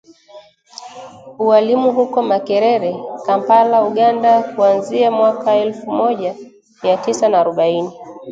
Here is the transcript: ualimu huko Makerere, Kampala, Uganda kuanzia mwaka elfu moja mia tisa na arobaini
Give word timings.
ualimu 1.39 1.89
huko 1.97 2.17
Makerere, 2.23 2.93
Kampala, 3.25 3.83
Uganda 3.83 4.43
kuanzia 4.43 5.11
mwaka 5.11 5.55
elfu 5.55 5.91
moja 5.91 6.35
mia 6.83 6.97
tisa 6.97 7.29
na 7.29 7.39
arobaini 7.39 7.93